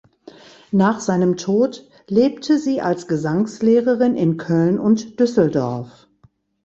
[0.71, 6.07] Nach seinem Tod lebte sie als Gesangslehrerin in Köln und Düsseldorf.